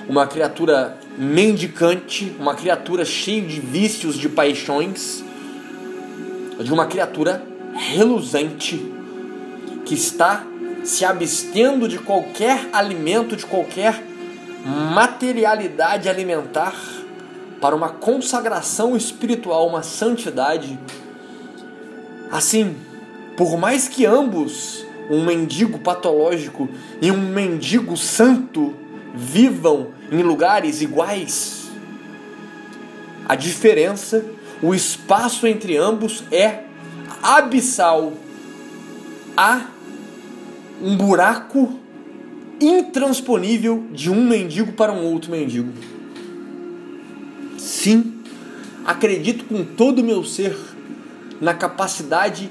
uma 0.07 0.27
criatura 0.27 0.95
mendicante, 1.17 2.35
uma 2.37 2.53
criatura 2.53 3.03
cheia 3.03 3.41
de 3.41 3.59
vícios, 3.59 4.15
de 4.15 4.29
paixões, 4.29 5.23
de 6.59 6.71
uma 6.71 6.85
criatura 6.85 7.43
reluzente 7.73 8.93
que 9.85 9.95
está 9.95 10.45
se 10.83 11.03
abstendo 11.03 11.87
de 11.87 11.97
qualquer 11.97 12.69
alimento, 12.71 13.35
de 13.35 13.45
qualquer 13.45 14.03
materialidade 14.93 16.07
alimentar, 16.07 16.75
para 17.65 17.75
uma 17.75 17.89
consagração 17.89 18.95
espiritual, 18.95 19.67
uma 19.67 19.81
santidade. 19.81 20.79
Assim, 22.31 22.75
por 23.35 23.57
mais 23.57 23.87
que 23.87 24.05
ambos, 24.05 24.85
um 25.09 25.25
mendigo 25.25 25.79
patológico 25.79 26.69
e 27.01 27.09
um 27.09 27.17
mendigo 27.17 27.97
santo, 27.97 28.75
vivam 29.15 29.87
em 30.11 30.21
lugares 30.21 30.83
iguais, 30.83 31.71
a 33.27 33.33
diferença, 33.33 34.23
o 34.61 34.75
espaço 34.75 35.47
entre 35.47 35.75
ambos 35.75 36.23
é 36.31 36.65
abissal. 37.23 38.13
Há 39.35 39.71
um 40.79 40.95
buraco 40.95 41.79
intransponível 42.61 43.85
de 43.91 44.11
um 44.11 44.23
mendigo 44.23 44.71
para 44.73 44.93
um 44.93 45.11
outro 45.11 45.31
mendigo. 45.31 45.94
Sim, 47.85 48.15
acredito 48.83 49.45
com 49.45 49.63
todo 49.63 49.99
o 49.99 50.03
meu 50.03 50.23
ser 50.23 50.57
na 51.39 51.53
capacidade 51.53 52.49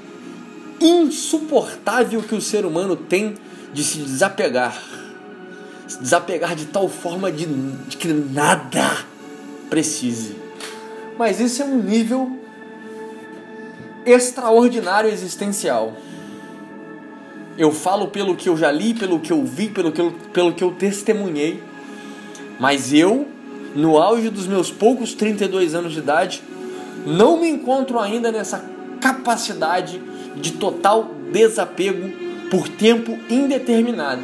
insuportável 0.79 2.23
que 2.23 2.33
o 2.33 2.39
ser 2.39 2.65
humano 2.65 2.95
tem 2.95 3.35
de 3.73 3.83
se 3.83 3.97
desapegar. 3.97 4.81
Se 5.89 5.99
desapegar 5.99 6.55
de 6.55 6.67
tal 6.67 6.87
forma 6.87 7.29
de, 7.29 7.47
de 7.47 7.97
que 7.97 8.07
nada 8.07 9.03
precise. 9.69 10.37
Mas 11.19 11.41
isso 11.41 11.61
é 11.61 11.65
um 11.65 11.83
nível 11.83 12.39
extraordinário 14.05 15.09
existencial. 15.09 15.97
Eu 17.57 17.73
falo 17.73 18.07
pelo 18.07 18.37
que 18.37 18.47
eu 18.47 18.55
já 18.55 18.71
li, 18.71 18.93
pelo 18.93 19.19
que 19.19 19.33
eu 19.33 19.43
vi, 19.43 19.67
pelo 19.67 19.91
que 19.91 19.99
eu, 19.99 20.13
pelo 20.31 20.53
que 20.53 20.63
eu 20.63 20.71
testemunhei. 20.71 21.61
Mas 22.57 22.93
eu, 22.93 23.34
no 23.75 23.97
auge 23.97 24.29
dos 24.29 24.47
meus 24.47 24.71
poucos 24.71 25.13
32 25.13 25.75
anos 25.75 25.93
de 25.93 25.99
idade, 25.99 26.41
não 27.05 27.39
me 27.39 27.49
encontro 27.49 27.99
ainda 27.99 28.31
nessa 28.31 28.63
capacidade 29.01 30.01
de 30.35 30.53
total 30.53 31.11
desapego 31.31 32.09
por 32.49 32.67
tempo 32.67 33.17
indeterminado. 33.29 34.23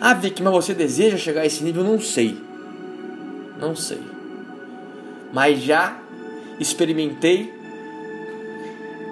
Ah, 0.00 0.14
Vic, 0.14 0.42
mas 0.42 0.52
você 0.52 0.74
deseja 0.74 1.16
chegar 1.16 1.42
a 1.42 1.46
esse 1.46 1.62
nível? 1.62 1.82
Não 1.82 2.00
sei. 2.00 2.36
Não 3.60 3.74
sei. 3.74 4.00
Mas 5.32 5.60
já 5.60 5.98
experimentei 6.58 7.58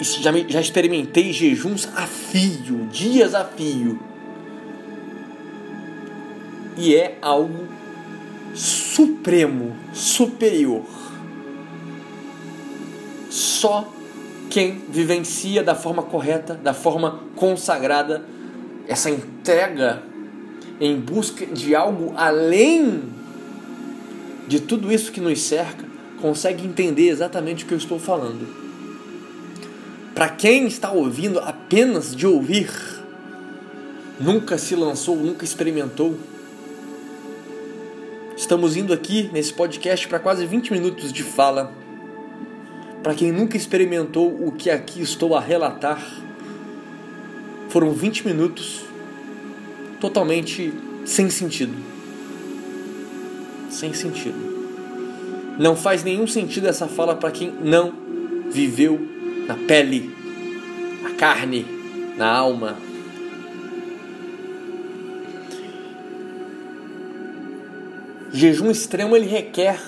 já, 0.01 0.31
já 0.49 0.61
experimentei 0.61 1.33
jejuns 1.33 1.89
a 1.97 2.07
fio, 2.07 2.87
dias 2.91 3.35
a 3.35 3.45
fio. 3.45 3.99
E 6.77 6.95
é 6.95 7.19
algo 7.23 7.67
supremo, 8.55 9.77
superior. 9.93 10.85
Só 13.31 13.93
quem 14.51 14.83
vivencia 14.89 15.63
da 15.63 15.75
forma 15.75 16.03
correta, 16.03 16.55
da 16.55 16.73
forma 16.73 17.21
consagrada, 17.35 18.25
essa 18.87 19.11
entrega 19.11 20.03
em 20.81 20.99
busca 20.99 21.47
de 21.47 21.75
algo 21.75 22.13
além 22.17 23.03
de 24.47 24.61
tudo 24.61 24.93
isso 24.93 25.11
que 25.11 25.21
nos 25.21 25.43
cerca, 25.43 25.85
consegue 26.21 26.67
entender 26.67 27.09
exatamente 27.09 27.65
o 27.65 27.67
que 27.67 27.75
eu 27.75 27.79
estou 27.79 27.99
falando. 27.99 28.47
Para 30.15 30.29
quem 30.31 30.67
está 30.67 30.91
ouvindo 30.91 31.39
apenas 31.41 32.17
de 32.17 32.27
ouvir, 32.27 32.71
nunca 34.19 34.57
se 34.57 34.75
lançou, 34.75 35.17
nunca 35.17 35.45
experimentou. 35.45 36.17
Estamos 38.37 38.77
indo 38.77 38.93
aqui 38.93 39.31
nesse 39.33 39.51
podcast 39.51 40.07
para 40.07 40.19
quase 40.19 40.45
20 40.45 40.71
minutos 40.71 41.11
de 41.11 41.23
fala. 41.23 41.73
Para 43.03 43.15
quem 43.15 43.33
nunca 43.33 43.57
experimentou 43.57 44.29
o 44.47 44.53
que 44.53 44.69
aqui 44.69 45.01
estou 45.01 45.35
a 45.35 45.41
relatar, 45.41 46.05
foram 47.71 47.93
20 47.93 48.27
minutos 48.27 48.85
totalmente 49.99 50.71
sem 51.07 51.31
sentido. 51.31 51.75
Sem 53.71 53.95
sentido. 53.95 54.37
Não 55.59 55.75
faz 55.75 56.05
nenhum 56.05 56.27
sentido 56.27 56.69
essa 56.69 56.87
fala 56.87 57.17
para 57.17 57.31
quem 57.31 57.51
não 57.51 57.91
viveu 58.51 59.01
na 59.47 59.55
pele, 59.55 60.15
na 61.03 61.13
carne, 61.13 61.67
na 62.19 62.31
alma. 62.31 62.77
Jejum 68.37 68.71
extremo 68.71 69.17
ele 69.17 69.27
requer 69.27 69.81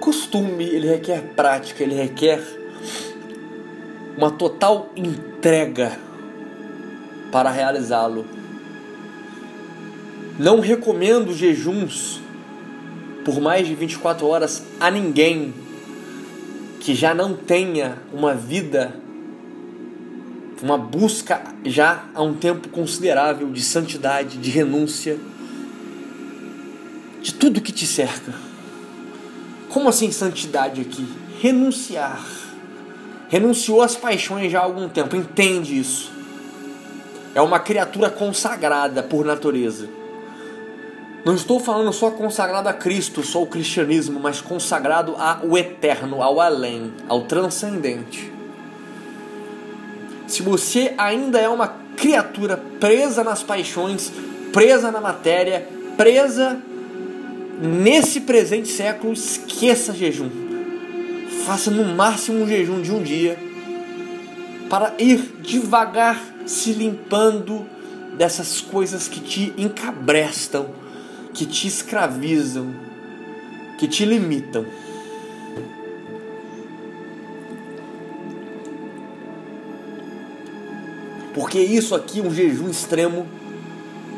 costume, 0.00 0.64
ele 0.64 0.88
requer 0.88 1.20
prática, 1.36 1.82
ele 1.82 1.94
requer 1.94 2.42
uma 4.16 4.30
total 4.30 4.90
entrega 4.96 5.98
para 7.30 7.50
realizá-lo. 7.50 8.24
Não 10.38 10.58
recomendo 10.60 11.34
jejuns 11.34 12.22
por 13.26 13.42
mais 13.42 13.68
de 13.68 13.74
24 13.74 14.26
horas 14.26 14.62
a 14.80 14.90
ninguém 14.90 15.52
que 16.80 16.94
já 16.94 17.12
não 17.12 17.34
tenha 17.34 17.98
uma 18.10 18.34
vida, 18.34 18.96
uma 20.62 20.78
busca 20.78 21.42
já 21.62 22.06
há 22.14 22.22
um 22.22 22.32
tempo 22.32 22.70
considerável 22.70 23.50
de 23.50 23.60
santidade, 23.60 24.38
de 24.38 24.48
renúncia, 24.48 25.18
de 27.20 27.34
tudo 27.34 27.60
que 27.60 27.72
te 27.72 27.86
cerca. 27.86 28.32
Como 29.68 29.88
assim 29.88 30.10
santidade 30.10 30.80
aqui? 30.80 31.06
Renunciar. 31.40 32.24
Renunciou 33.28 33.82
às 33.82 33.94
paixões 33.94 34.50
já 34.50 34.60
há 34.60 34.64
algum 34.64 34.88
tempo, 34.88 35.14
entende 35.14 35.78
isso. 35.78 36.10
É 37.34 37.40
uma 37.40 37.60
criatura 37.60 38.10
consagrada 38.10 39.02
por 39.02 39.24
natureza. 39.24 39.88
Não 41.24 41.34
estou 41.34 41.60
falando 41.60 41.92
só 41.92 42.10
consagrado 42.10 42.68
a 42.68 42.72
Cristo, 42.72 43.22
só 43.22 43.42
o 43.42 43.46
cristianismo, 43.46 44.18
mas 44.18 44.40
consagrado 44.40 45.14
ao 45.16 45.56
eterno, 45.56 46.22
ao 46.22 46.40
além, 46.40 46.92
ao 47.08 47.22
transcendente. 47.22 48.32
Se 50.26 50.42
você 50.42 50.94
ainda 50.96 51.38
é 51.38 51.48
uma 51.48 51.68
criatura 51.96 52.56
presa 52.80 53.22
nas 53.22 53.42
paixões, 53.42 54.10
presa 54.52 54.90
na 54.90 55.00
matéria, 55.00 55.68
presa 55.96 56.60
nesse 57.60 58.22
presente 58.22 58.68
século, 58.68 59.12
esqueça 59.12 59.92
jejum. 59.92 60.30
Faça 61.44 61.70
no 61.70 61.84
máximo 61.94 62.42
um 62.42 62.48
jejum 62.48 62.80
de 62.80 62.92
um 62.92 63.02
dia 63.02 63.38
para 64.68 64.94
ir 64.98 65.18
devagar 65.42 66.20
se 66.46 66.72
limpando 66.72 67.66
dessas 68.16 68.60
coisas 68.60 69.08
que 69.08 69.20
te 69.20 69.52
encabrestam 69.56 70.80
que 71.32 71.46
te 71.46 71.66
escravizam, 71.66 72.74
que 73.78 73.86
te 73.88 74.04
limitam. 74.04 74.66
Porque 81.34 81.58
isso 81.58 81.94
aqui, 81.94 82.20
um 82.20 82.32
jejum 82.32 82.68
extremo, 82.68 83.26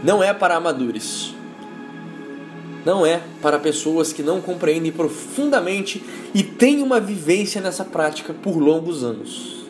não 0.02 0.22
é 0.22 0.32
para 0.32 0.56
amadores. 0.56 1.34
Não 2.84 3.06
é 3.06 3.22
para 3.40 3.58
pessoas 3.58 4.12
que 4.12 4.22
não 4.22 4.40
compreendem 4.40 4.90
profundamente 4.90 6.02
e 6.34 6.42
têm 6.42 6.82
uma 6.82 7.00
vivência 7.00 7.60
nessa 7.60 7.84
prática 7.84 8.34
por 8.34 8.56
longos 8.56 9.04
anos. 9.04 9.62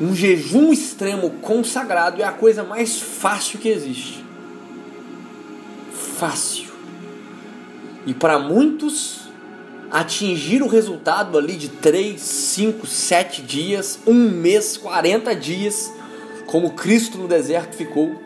Um 0.00 0.14
jejum 0.14 0.72
extremo 0.72 1.30
consagrado 1.42 2.20
é 2.20 2.24
a 2.24 2.32
coisa 2.32 2.64
mais 2.64 3.00
fácil 3.00 3.58
que 3.58 3.68
existe. 3.68 4.24
Fácil. 5.92 6.72
E 8.06 8.12
para 8.12 8.38
muitos, 8.38 9.20
atingir 9.90 10.62
o 10.62 10.66
resultado 10.66 11.38
ali 11.38 11.54
de 11.54 11.68
3, 11.68 12.20
5, 12.20 12.86
7 12.86 13.42
dias, 13.42 14.00
um 14.06 14.28
mês, 14.30 14.76
40 14.76 15.34
dias, 15.36 15.92
como 16.46 16.72
Cristo 16.72 17.16
no 17.16 17.28
deserto 17.28 17.76
ficou, 17.76 18.20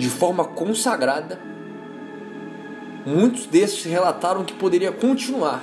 de 0.00 0.10
forma 0.10 0.44
consagrada, 0.44 1.38
muitos 3.06 3.46
desses 3.46 3.84
relataram 3.84 4.44
que 4.44 4.54
poderia 4.54 4.90
continuar 4.90 5.62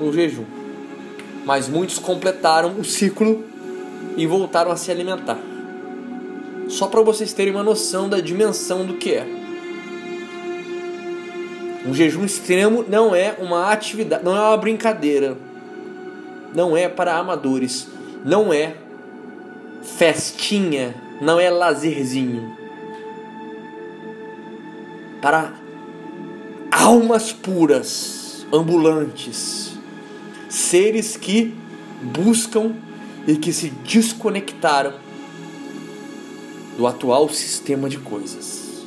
no 0.00 0.12
jejum 0.12 0.44
mas 1.46 1.68
muitos 1.68 1.96
completaram 2.00 2.74
o 2.76 2.84
ciclo 2.84 3.44
e 4.16 4.26
voltaram 4.26 4.72
a 4.72 4.76
se 4.76 4.90
alimentar. 4.90 5.38
Só 6.68 6.88
para 6.88 7.00
vocês 7.02 7.32
terem 7.32 7.54
uma 7.54 7.62
noção 7.62 8.08
da 8.08 8.18
dimensão 8.18 8.84
do 8.84 8.94
que 8.94 9.12
é. 9.12 9.24
Um 11.86 11.94
jejum 11.94 12.24
extremo 12.24 12.84
não 12.88 13.14
é 13.14 13.36
uma 13.38 13.70
atividade, 13.70 14.24
não 14.24 14.36
é 14.36 14.40
uma 14.40 14.56
brincadeira. 14.56 15.36
Não 16.52 16.76
é 16.76 16.88
para 16.88 17.16
amadores, 17.16 17.86
não 18.24 18.52
é 18.52 18.74
festinha, 19.82 20.96
não 21.20 21.38
é 21.38 21.48
lazerzinho. 21.48 22.56
Para 25.26 25.54
almas 26.70 27.32
puras, 27.32 28.46
ambulantes 28.52 29.76
seres 30.48 31.16
que 31.16 31.52
buscam 32.00 32.76
e 33.26 33.34
que 33.34 33.52
se 33.52 33.70
desconectaram 33.70 34.94
do 36.78 36.86
atual 36.86 37.28
sistema 37.28 37.88
de 37.88 37.98
coisas. 37.98 38.86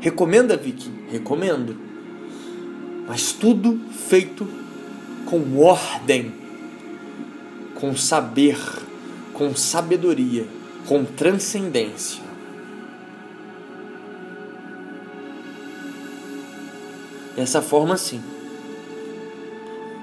Recomenda, 0.00 0.54
Vicky? 0.54 0.90
Recomendo. 1.10 1.74
Mas 3.08 3.32
tudo 3.32 3.80
feito 3.90 4.46
com 5.24 5.56
ordem, 5.56 6.30
com 7.74 7.96
saber, 7.96 8.58
com 9.32 9.56
sabedoria, 9.56 10.46
com 10.86 11.06
transcendência. 11.06 12.21
Dessa 17.36 17.62
forma, 17.62 17.96
sim 17.96 18.22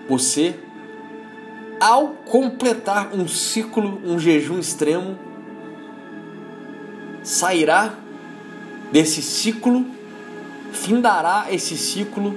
você, 0.10 0.56
ao 1.80 2.08
completar 2.26 3.14
um 3.14 3.28
ciclo, 3.28 4.02
um 4.04 4.18
jejum 4.18 4.58
extremo, 4.58 5.18
sairá 7.22 7.94
desse 8.92 9.22
ciclo, 9.22 9.86
findará 10.72 11.46
esse 11.52 11.78
ciclo 11.78 12.36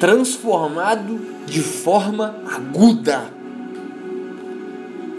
transformado 0.00 1.20
de 1.46 1.62
forma 1.62 2.42
aguda 2.52 3.30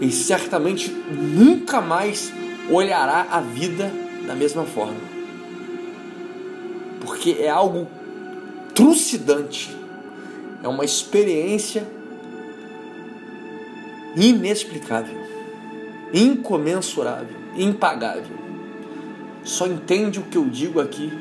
e 0.00 0.12
certamente 0.12 0.90
nunca 0.90 1.80
mais 1.80 2.30
olhará 2.70 3.26
a 3.30 3.40
vida 3.40 3.90
da 4.26 4.34
mesma 4.34 4.64
forma. 4.64 5.17
Porque 7.00 7.36
é 7.40 7.48
algo 7.48 7.86
trucidante 8.74 9.76
é 10.62 10.68
uma 10.68 10.84
experiência 10.84 11.86
inexplicável, 14.16 15.16
incomensurável, 16.12 17.36
impagável. 17.56 18.36
Só 19.44 19.66
entende 19.66 20.18
o 20.18 20.24
que 20.24 20.36
eu 20.36 20.44
digo 20.46 20.80
aqui 20.80 21.12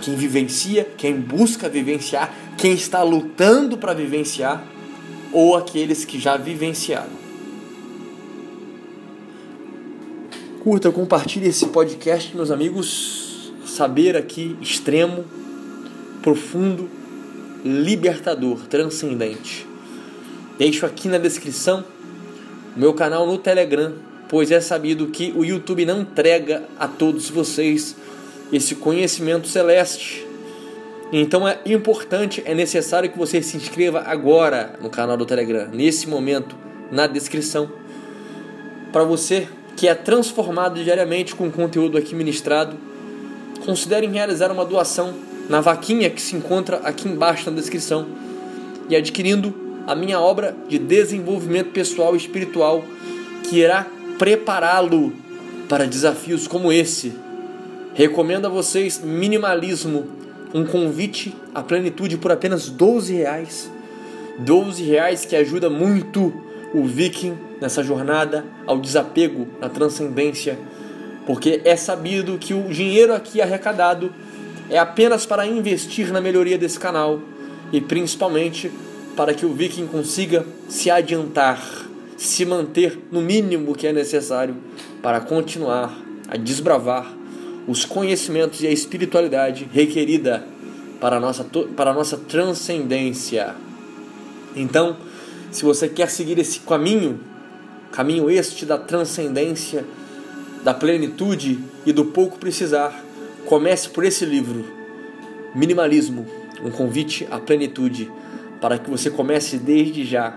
quem 0.00 0.14
vivencia, 0.14 0.88
quem 0.96 1.20
busca 1.20 1.68
vivenciar, 1.68 2.32
quem 2.56 2.72
está 2.72 3.02
lutando 3.02 3.76
para 3.76 3.92
vivenciar, 3.92 4.64
ou 5.32 5.56
aqueles 5.56 6.04
que 6.04 6.20
já 6.20 6.36
vivenciaram. 6.36 7.18
Curta, 10.62 10.92
compartilhe 10.92 11.48
esse 11.48 11.66
podcast, 11.66 12.34
meus 12.36 12.50
amigos. 12.50 13.27
Saber 13.78 14.16
aqui 14.16 14.56
extremo, 14.60 15.24
profundo, 16.20 16.90
libertador, 17.64 18.66
transcendente. 18.66 19.64
Deixo 20.58 20.84
aqui 20.84 21.06
na 21.06 21.16
descrição 21.16 21.84
o 22.74 22.80
meu 22.80 22.92
canal 22.92 23.24
no 23.24 23.38
Telegram, 23.38 23.94
pois 24.28 24.50
é 24.50 24.60
sabido 24.60 25.06
que 25.06 25.32
o 25.36 25.44
YouTube 25.44 25.86
não 25.86 26.00
entrega 26.00 26.64
a 26.76 26.88
todos 26.88 27.30
vocês 27.30 27.94
esse 28.52 28.74
conhecimento 28.74 29.46
celeste. 29.46 30.26
Então 31.12 31.46
é 31.46 31.60
importante, 31.64 32.42
é 32.44 32.56
necessário 32.56 33.08
que 33.08 33.16
você 33.16 33.40
se 33.40 33.56
inscreva 33.56 34.00
agora 34.00 34.74
no 34.82 34.90
canal 34.90 35.16
do 35.16 35.24
Telegram, 35.24 35.68
nesse 35.72 36.08
momento, 36.08 36.56
na 36.90 37.06
descrição, 37.06 37.70
para 38.90 39.04
você 39.04 39.46
que 39.76 39.86
é 39.86 39.94
transformado 39.94 40.82
diariamente 40.82 41.32
com 41.32 41.46
o 41.46 41.52
conteúdo 41.52 41.96
aqui 41.96 42.12
ministrado, 42.12 42.87
considere 43.64 44.06
realizar 44.06 44.50
uma 44.50 44.64
doação 44.64 45.14
na 45.48 45.60
vaquinha 45.60 46.10
que 46.10 46.20
se 46.20 46.36
encontra 46.36 46.76
aqui 46.78 47.08
embaixo 47.08 47.50
na 47.50 47.56
descrição 47.56 48.06
e 48.88 48.96
adquirindo 48.96 49.54
a 49.86 49.94
minha 49.94 50.20
obra 50.20 50.54
de 50.68 50.78
desenvolvimento 50.78 51.70
pessoal 51.70 52.14
e 52.14 52.18
espiritual 52.18 52.84
que 53.44 53.58
irá 53.60 53.86
prepará-lo 54.18 55.12
para 55.68 55.86
desafios 55.86 56.46
como 56.46 56.72
esse. 56.72 57.12
Recomendo 57.94 58.46
a 58.46 58.50
vocês 58.50 59.00
Minimalismo, 59.02 60.06
um 60.52 60.64
convite 60.64 61.34
à 61.54 61.62
plenitude 61.62 62.16
por 62.18 62.30
apenas 62.32 62.68
12 62.68 63.14
reais. 63.14 63.70
12 64.38 64.82
reais 64.84 65.24
que 65.24 65.34
ajuda 65.34 65.68
muito 65.68 66.32
o 66.74 66.84
viking 66.84 67.36
nessa 67.60 67.82
jornada 67.82 68.44
ao 68.66 68.78
desapego, 68.78 69.48
na 69.60 69.68
transcendência, 69.68 70.58
porque 71.28 71.60
é 71.62 71.76
sabido 71.76 72.38
que 72.38 72.54
o 72.54 72.70
dinheiro 72.70 73.12
aqui 73.12 73.42
arrecadado 73.42 74.10
é 74.70 74.78
apenas 74.78 75.26
para 75.26 75.46
investir 75.46 76.10
na 76.10 76.22
melhoria 76.22 76.56
desse 76.56 76.80
canal 76.80 77.20
e 77.70 77.82
principalmente 77.82 78.72
para 79.14 79.34
que 79.34 79.44
o 79.44 79.52
viking 79.52 79.86
consiga 79.86 80.46
se 80.70 80.90
adiantar, 80.90 81.62
se 82.16 82.46
manter 82.46 82.98
no 83.12 83.20
mínimo 83.20 83.74
que 83.74 83.86
é 83.86 83.92
necessário 83.92 84.56
para 85.02 85.20
continuar 85.20 85.94
a 86.28 86.38
desbravar 86.38 87.14
os 87.66 87.84
conhecimentos 87.84 88.62
e 88.62 88.66
a 88.66 88.70
espiritualidade 88.70 89.68
requerida 89.70 90.46
para 90.98 91.18
a 91.18 91.20
nossa, 91.20 91.44
para 91.76 91.90
a 91.90 91.94
nossa 91.94 92.16
transcendência. 92.16 93.54
Então, 94.56 94.96
se 95.50 95.62
você 95.62 95.90
quer 95.90 96.08
seguir 96.08 96.38
esse 96.38 96.60
caminho, 96.60 97.20
caminho 97.92 98.30
este 98.30 98.64
da 98.64 98.78
transcendência, 98.78 99.84
da 100.62 100.74
plenitude 100.74 101.58
e 101.86 101.92
do 101.92 102.06
pouco 102.06 102.38
precisar, 102.38 103.04
comece 103.46 103.88
por 103.88 104.04
esse 104.04 104.24
livro, 104.24 104.64
Minimalismo, 105.54 106.26
um 106.62 106.70
convite 106.70 107.26
à 107.30 107.38
plenitude, 107.38 108.10
para 108.60 108.78
que 108.78 108.90
você 108.90 109.10
comece 109.10 109.56
desde 109.56 110.04
já 110.04 110.36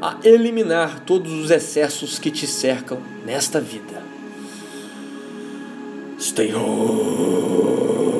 a 0.00 0.16
eliminar 0.24 1.00
todos 1.00 1.32
os 1.32 1.50
excessos 1.50 2.18
que 2.18 2.30
te 2.30 2.46
cercam 2.46 2.98
nesta 3.24 3.60
vida. 3.60 4.02
Stay 6.18 6.52
home. 6.54 8.19